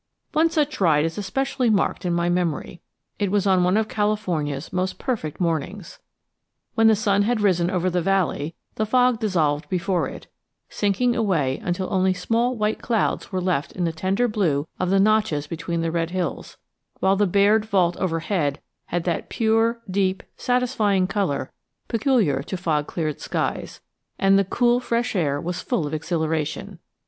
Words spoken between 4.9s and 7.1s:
perfect mornings. When the